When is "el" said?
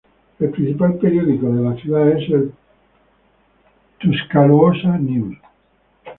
0.39-0.49, 2.31-2.51